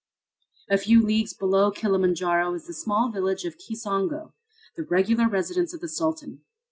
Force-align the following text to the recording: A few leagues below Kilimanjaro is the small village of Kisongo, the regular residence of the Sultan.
A 0.67 0.79
few 0.79 1.05
leagues 1.05 1.35
below 1.35 1.69
Kilimanjaro 1.69 2.55
is 2.55 2.65
the 2.65 2.73
small 2.73 3.09
village 3.11 3.45
of 3.45 3.59
Kisongo, 3.59 4.33
the 4.75 4.81
regular 4.89 5.29
residence 5.29 5.75
of 5.75 5.79
the 5.79 5.87
Sultan. 5.89 6.41